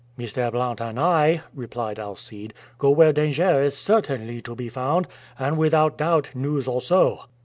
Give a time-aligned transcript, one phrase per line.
[0.17, 0.51] "Mr.
[0.51, 5.05] Blount and I," replied Alcide, "go where danger is certainly to be found,
[5.37, 7.25] and without doubt news also."